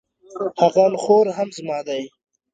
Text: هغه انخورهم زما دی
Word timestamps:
هغه 0.61 0.81
انخورهم 0.89 1.47
زما 1.57 1.79
دی 1.87 2.01